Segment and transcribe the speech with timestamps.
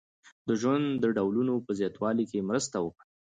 [0.47, 3.05] د ژوند د ډولونو په زیاتوالي کې مرسته وکړي.